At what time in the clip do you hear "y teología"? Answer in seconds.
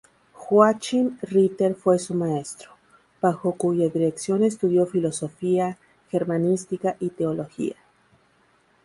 6.99-7.75